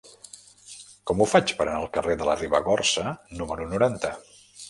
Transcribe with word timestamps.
Com 1.09 1.19
ho 1.19 1.27
faig 1.33 1.53
per 1.59 1.63
anar 1.67 1.75
al 1.81 1.91
carrer 1.97 2.17
de 2.21 2.27
la 2.29 2.35
Ribagorça 2.41 3.05
número 3.43 3.67
noranta? 3.75 4.13